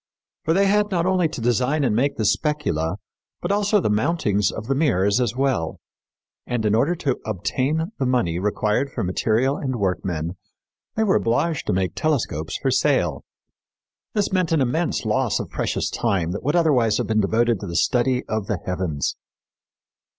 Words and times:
For 0.45 0.55
they 0.55 0.65
had 0.65 0.89
not 0.89 1.05
only 1.05 1.27
to 1.27 1.39
design 1.41 1.83
and 1.83 1.95
make 1.95 2.17
the 2.17 2.25
specula, 2.25 2.95
but 3.39 3.51
also 3.51 3.79
the 3.79 3.87
mountings 3.91 4.49
of 4.51 4.65
the 4.65 4.73
mirrors 4.73 5.21
as 5.21 5.35
well. 5.35 5.77
And, 6.47 6.65
in 6.65 6.73
order 6.73 6.95
to 6.95 7.17
obtain 7.23 7.91
the 7.99 8.07
money 8.07 8.39
required 8.39 8.91
for 8.91 9.03
material 9.03 9.57
and 9.57 9.75
workmen, 9.75 10.37
they 10.95 11.03
were 11.03 11.17
obliged 11.17 11.67
to 11.67 11.73
make 11.73 11.93
telescopes 11.93 12.57
for 12.57 12.71
sale. 12.71 13.23
This 14.15 14.33
meant 14.33 14.51
an 14.51 14.59
immense 14.59 15.05
loss 15.05 15.39
of 15.39 15.51
precious 15.51 15.87
time 15.91 16.31
that 16.31 16.41
would 16.41 16.55
otherwise 16.55 16.97
have 16.97 17.05
been 17.05 17.21
devoted 17.21 17.59
to 17.59 17.67
the 17.67 17.75
study 17.75 18.23
of 18.27 18.47
the 18.47 18.57
heavens. 18.65 19.15